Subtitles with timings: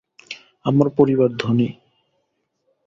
[0.65, 1.69] আমার পরিবার ধনী।